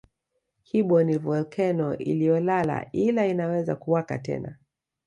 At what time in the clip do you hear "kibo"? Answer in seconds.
0.63-1.03